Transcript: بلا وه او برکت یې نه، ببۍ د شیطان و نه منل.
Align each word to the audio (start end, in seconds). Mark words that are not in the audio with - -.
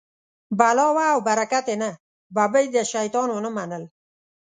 بلا 0.59 0.87
وه 0.95 1.05
او 1.13 1.19
برکت 1.29 1.65
یې 1.71 1.75
نه، 1.83 1.89
ببۍ 2.35 2.65
د 2.75 2.77
شیطان 2.91 3.27
و 3.31 3.37
نه 3.45 3.49
منل. 3.55 3.83